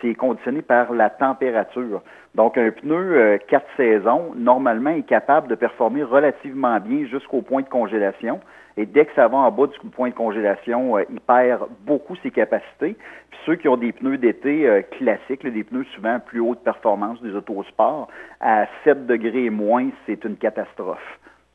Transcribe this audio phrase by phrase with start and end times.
[0.00, 2.02] c'est conditionné par la température.
[2.34, 7.62] Donc, un pneu 4 euh, saisons, normalement, est capable de performer relativement bien jusqu'au point
[7.62, 8.40] de congélation.
[8.76, 12.14] Et dès que ça va en bas du point de congélation, euh, il perd beaucoup
[12.16, 12.94] ses capacités.
[13.30, 17.20] Puis ceux qui ont des pneus d'été euh, classiques, des pneus souvent plus haute performance
[17.22, 18.08] des autosports,
[18.40, 21.18] à 7 degrés et moins, c'est une catastrophe.